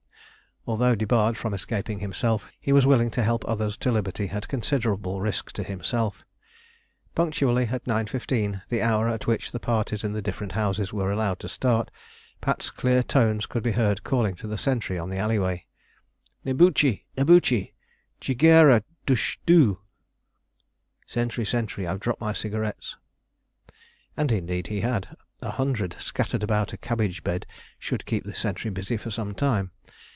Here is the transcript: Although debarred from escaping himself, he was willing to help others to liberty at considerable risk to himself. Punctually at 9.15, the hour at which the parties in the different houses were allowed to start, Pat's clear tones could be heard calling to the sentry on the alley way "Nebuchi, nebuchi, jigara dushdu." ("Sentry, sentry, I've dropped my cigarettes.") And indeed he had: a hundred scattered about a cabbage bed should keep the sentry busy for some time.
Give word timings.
Although 0.67 0.93
debarred 0.93 1.39
from 1.39 1.55
escaping 1.55 2.01
himself, 2.01 2.51
he 2.59 2.71
was 2.71 2.85
willing 2.85 3.09
to 3.17 3.23
help 3.23 3.43
others 3.47 3.75
to 3.77 3.91
liberty 3.91 4.29
at 4.29 4.47
considerable 4.47 5.19
risk 5.19 5.51
to 5.53 5.63
himself. 5.63 6.23
Punctually 7.15 7.65
at 7.65 7.85
9.15, 7.85 8.61
the 8.69 8.79
hour 8.83 9.07
at 9.09 9.25
which 9.25 9.51
the 9.51 9.59
parties 9.59 10.03
in 10.03 10.13
the 10.13 10.21
different 10.21 10.51
houses 10.51 10.93
were 10.93 11.09
allowed 11.11 11.39
to 11.39 11.49
start, 11.49 11.89
Pat's 12.41 12.69
clear 12.69 13.01
tones 13.01 13.47
could 13.47 13.63
be 13.63 13.71
heard 13.71 14.03
calling 14.03 14.35
to 14.35 14.45
the 14.45 14.57
sentry 14.57 14.99
on 14.99 15.09
the 15.09 15.17
alley 15.17 15.39
way 15.39 15.65
"Nebuchi, 16.45 17.05
nebuchi, 17.17 17.73
jigara 18.21 18.83
dushdu." 19.07 19.79
("Sentry, 21.07 21.43
sentry, 21.43 21.87
I've 21.87 21.99
dropped 22.01 22.21
my 22.21 22.33
cigarettes.") 22.33 22.97
And 24.15 24.31
indeed 24.31 24.67
he 24.67 24.81
had: 24.81 25.17
a 25.41 25.49
hundred 25.49 25.95
scattered 25.99 26.43
about 26.43 26.71
a 26.71 26.77
cabbage 26.77 27.23
bed 27.23 27.47
should 27.79 28.05
keep 28.05 28.25
the 28.25 28.35
sentry 28.35 28.69
busy 28.69 28.95
for 28.95 29.09
some 29.09 29.33
time. 29.33 29.71